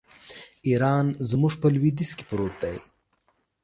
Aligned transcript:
ایران 0.67 1.05
زموږ 1.29 1.53
په 1.61 1.67
لوېدیځ 1.73 2.11
کې 2.17 2.23
پروت 2.29 2.55
دی. 2.63 2.77